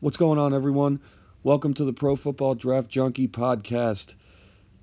[0.00, 1.00] What's going on, everyone?
[1.42, 4.14] Welcome to the Pro Football Draft Junkie podcast.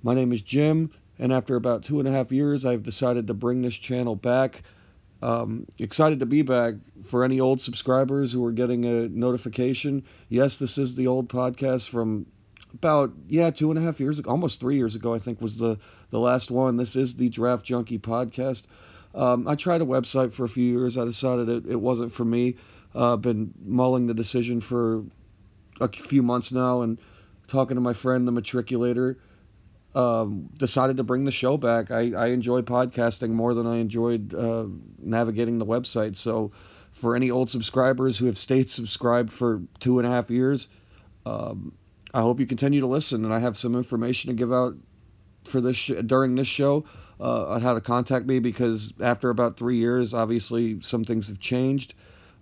[0.02, 3.32] My name is Jim, and after about two and a half years, I've decided to
[3.32, 4.62] bring this channel back.
[5.22, 6.74] Um, excited to be back.
[7.04, 11.88] For any old subscribers who are getting a notification, yes, this is the old podcast
[11.88, 12.26] from
[12.74, 15.56] about yeah two and a half years ago, almost three years ago, I think was
[15.56, 15.78] the
[16.10, 16.76] the last one.
[16.76, 18.64] This is the Draft Junkie podcast.
[19.16, 20.98] Um, I tried a website for a few years.
[20.98, 22.56] I decided it, it wasn't for me.
[22.94, 25.04] Uh, been mulling the decision for
[25.80, 26.98] a few months now and
[27.48, 29.16] talking to my friend, the matriculator.
[29.94, 31.90] Um, decided to bring the show back.
[31.90, 34.66] I, I enjoy podcasting more than I enjoyed uh,
[34.98, 36.16] navigating the website.
[36.16, 36.52] So,
[36.92, 40.68] for any old subscribers who have stayed subscribed for two and a half years,
[41.24, 41.72] um,
[42.12, 43.24] I hope you continue to listen.
[43.24, 44.76] And I have some information to give out
[45.46, 46.84] for this sh- during this show
[47.20, 51.40] uh, on how to contact me because after about three years, obviously some things have
[51.40, 51.94] changed.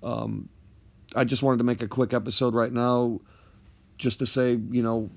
[0.03, 0.49] Um,
[1.15, 3.21] I just wanted to make a quick episode right now
[3.99, 5.11] just to say, you know,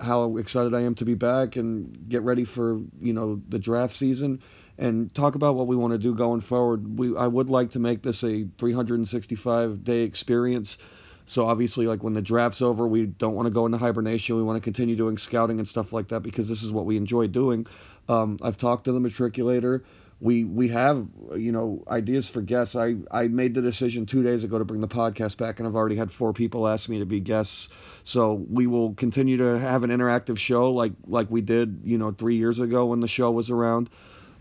[0.00, 3.94] how excited I am to be back and get ready for, you know, the draft
[3.94, 4.42] season
[4.78, 6.98] and talk about what we want to do going forward.
[6.98, 10.78] We I would like to make this a 365 day experience.
[11.26, 14.36] So obviously, like when the draft's over, we don't want to go into hibernation.
[14.36, 16.96] We want to continue doing scouting and stuff like that because this is what we
[16.96, 17.66] enjoy doing.
[18.08, 19.82] Um, I've talked to the matriculator.
[20.20, 22.74] We we have you know ideas for guests.
[22.76, 25.74] I I made the decision two days ago to bring the podcast back, and I've
[25.74, 27.68] already had four people ask me to be guests.
[28.04, 32.12] So we will continue to have an interactive show like like we did you know
[32.12, 33.90] three years ago when the show was around.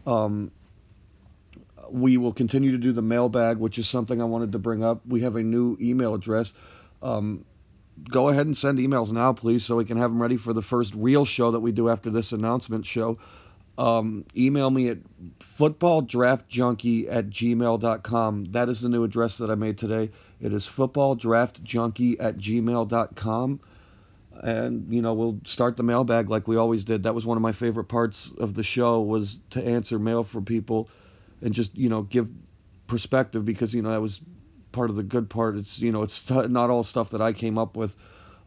[0.08, 0.52] Um,
[1.91, 5.05] we will continue to do the mailbag, which is something I wanted to bring up.
[5.05, 6.53] We have a new email address.
[7.02, 7.45] Um,
[8.09, 10.61] go ahead and send emails now, please, so we can have them ready for the
[10.61, 13.17] first real show that we do after this announcement show.
[13.78, 14.97] Um, email me at
[15.59, 18.45] footballdraftjunkie at gmail.com.
[18.45, 20.11] That is the new address that I made today.
[20.41, 23.59] It is footballdraftjunkie at gmail.com.
[24.41, 27.03] And, you know, we'll start the mailbag like we always did.
[27.03, 30.41] That was one of my favorite parts of the show was to answer mail for
[30.41, 30.90] people
[31.45, 32.28] and just, you know, give
[32.88, 34.19] perspective because, you know, that was
[34.75, 35.56] part of the good part.
[35.56, 37.95] It's you know it's not all stuff that I came up with,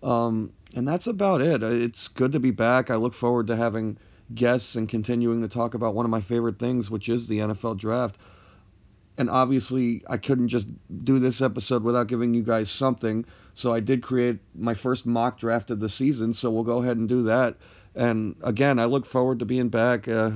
[0.03, 1.62] um, and that's about it.
[1.62, 2.91] It's good to be back.
[2.91, 3.97] I look forward to having
[4.32, 7.78] guests and continuing to talk about one of my favorite things, which is the NFL
[7.78, 8.16] draft.
[9.16, 10.69] And obviously, I couldn't just
[11.03, 13.25] do this episode without giving you guys something.
[13.54, 16.34] So I did create my first mock draft of the season.
[16.34, 17.56] So we'll go ahead and do that.
[17.97, 20.06] And again, I look forward to being back.
[20.06, 20.32] Uh,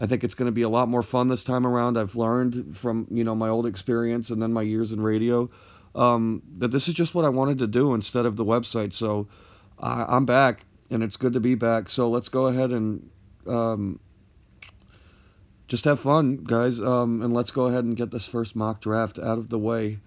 [0.00, 1.98] I think it's going to be a lot more fun this time around.
[1.98, 5.50] I've learned from you know my old experience and then my years in radio
[5.94, 8.92] um, that this is just what I wanted to do instead of the website.
[8.92, 9.28] So
[9.78, 11.88] I'm back, and it's good to be back.
[11.88, 13.10] So let's go ahead and
[13.46, 14.00] um,
[15.68, 19.18] just have fun, guys, um, and let's go ahead and get this first mock draft
[19.18, 19.98] out of the way.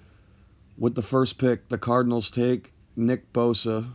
[0.78, 3.88] With the first pick, the Cardinals take Nick Bosa.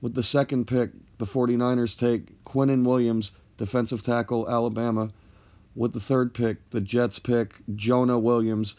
[0.00, 5.10] With the second pick, the 49ers take Quinnen Williams defensive tackle, Alabama.
[5.74, 8.74] With the third pick, the Jets pick Jonah Williams,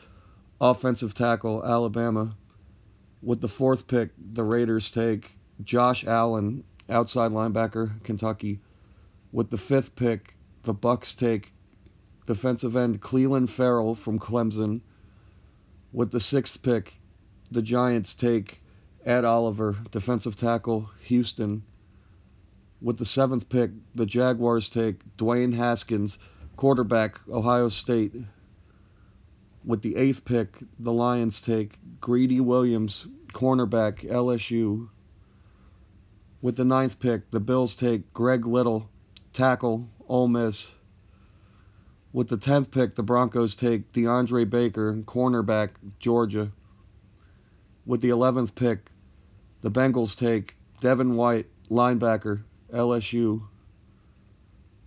[0.59, 2.35] offensive tackle, Alabama.
[3.21, 5.31] With the fourth pick, the Raiders take
[5.63, 8.59] Josh Allen, outside linebacker, Kentucky.
[9.31, 11.51] With the fifth pick, the Bucks take
[12.25, 14.81] defensive end Clelin Ferrell from Clemson.
[15.91, 16.93] With the sixth pick,
[17.51, 18.61] the Giants take
[19.05, 21.63] Ed Oliver, defensive tackle, Houston.
[22.81, 26.17] With the seventh pick, the Jaguars take Dwayne Haskins,
[26.55, 28.15] quarterback, Ohio State.
[29.65, 34.87] With the eighth pick, the Lions take Greedy Williams, cornerback, LSU.
[36.41, 38.89] With the ninth pick, the Bills take Greg Little,
[39.33, 40.71] tackle, Ole Miss.
[42.13, 46.53] With the tenth pick, the Broncos take DeAndre Baker, cornerback, Georgia.
[47.85, 48.89] With the eleventh pick,
[49.61, 52.43] the Bengals take Devin White, linebacker,
[52.73, 53.41] LSU.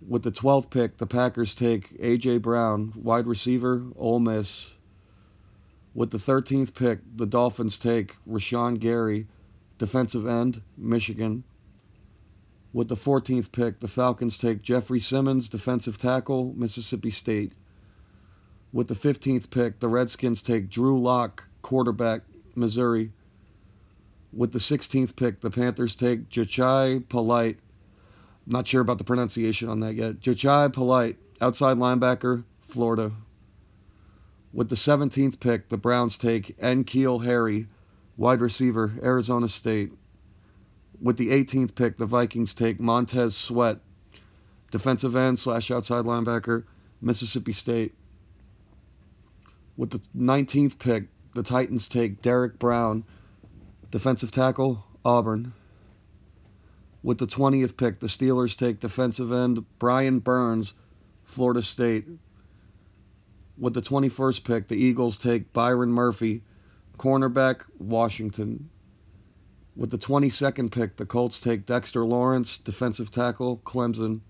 [0.06, 2.38] With the 12th pick, the Packers take A.J.
[2.38, 4.72] Brown, wide receiver, Ole Miss.
[5.94, 9.26] With the 13th pick, the Dolphins take Rashan Gary,
[9.78, 11.44] defensive end, Michigan.
[12.72, 17.52] With the 14th pick, the Falcons take Jeffrey Simmons, defensive tackle, Mississippi State.
[18.72, 22.22] With the 15th pick, the Redskins take Drew Lock, quarterback,
[22.54, 23.12] Missouri.
[24.32, 27.58] With the 16th pick, the Panthers take Jachai Polite,
[28.46, 30.20] not sure about the pronunciation on that yet.
[30.20, 33.12] Jachai Polite, outside linebacker, Florida.
[34.52, 37.68] With the 17th pick, the Browns take N'Keal Harry,
[38.16, 39.92] wide receiver, Arizona State.
[41.00, 43.78] With the 18th pick, the Vikings take Montez Sweat,
[44.70, 46.64] defensive end slash outside linebacker,
[47.00, 47.94] Mississippi State.
[49.76, 53.04] With the 19th pick, the Titans take Derrick Brown,
[53.92, 55.52] Defensive tackle, Auburn.
[57.04, 60.72] With the 20th pick, the Steelers take defensive end Brian Burns,
[61.24, 62.06] Florida State.
[63.58, 66.44] With the 21st pick, the Eagles take Byron Murphy,
[66.98, 68.70] cornerback, Washington.
[69.74, 74.20] With the 22nd pick, the Colts take Dexter Lawrence, defensive tackle, Clemson.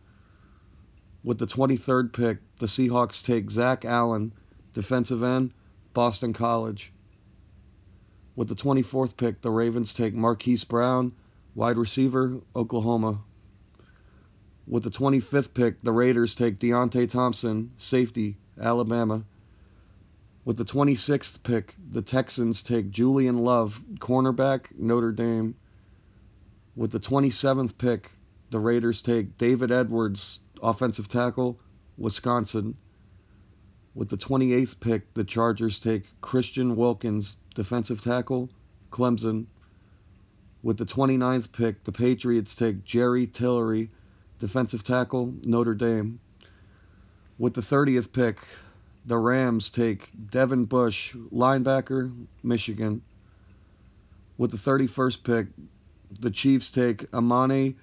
[1.25, 4.33] With the 23rd pick, the Seahawks take Zach Allen,
[4.73, 5.53] defensive end,
[5.93, 6.93] Boston College.
[8.35, 11.13] With the 24th pick, the Ravens take Marquise Brown,
[11.55, 13.21] wide receiver, Oklahoma.
[14.67, 19.25] With the 25th pick, the Raiders take Deionte Thompson, safety, Alabama.
[20.45, 25.55] With the 26th pick, the Texans take Julian Love, cornerback, Notre Dame.
[26.75, 28.11] With the 27th pick,
[28.51, 31.61] the Raiders take David Edwards, offensive tackle,
[31.99, 32.77] Wisconsin.
[33.95, 38.49] With the 28th pick, the Chargers take Christian Wilkins, defensive tackle,
[38.91, 39.47] Clemson.
[40.63, 43.91] With the 29th pick, the Patriots take Jerry Tillery,
[44.39, 46.21] defensive tackle, Notre Dame.
[47.37, 48.39] With the 30th pick,
[49.05, 52.15] the Rams take Devin Bush, linebacker,
[52.45, 53.03] Michigan.
[54.39, 55.47] With the 31st pick,
[56.21, 57.77] the Chiefs take Amani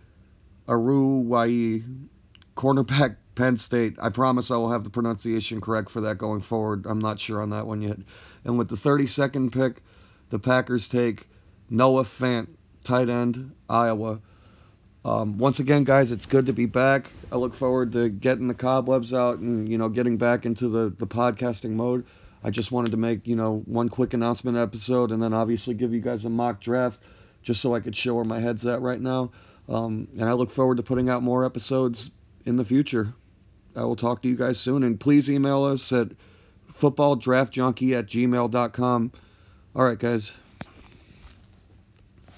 [0.67, 1.83] Aruwai,
[2.55, 3.97] cornerback, Penn State.
[4.01, 6.85] I promise I will have the pronunciation correct for that going forward.
[6.85, 7.97] I'm not sure on that one yet.
[8.45, 9.81] And with the 32nd pick,
[10.29, 11.27] the Packers take
[11.69, 12.47] Noah Fant,
[12.89, 14.19] tight end, Iowa.
[15.05, 17.05] Um, once again, guys, it's good to be back.
[17.31, 20.89] I look forward to getting the cobwebs out and you know getting back into the
[20.97, 22.05] the podcasting mode.
[22.43, 25.93] I just wanted to make you know one quick announcement episode and then obviously give
[25.93, 26.99] you guys a mock draft
[27.43, 29.31] just so I could show where my head's at right now.
[29.69, 32.09] Um, and I look forward to putting out more episodes
[32.47, 33.13] in the future.
[33.75, 36.07] I will talk to you guys soon and please email us at
[36.73, 39.11] footballdraftjunkie at gmail.com.
[39.75, 40.33] All right, guys.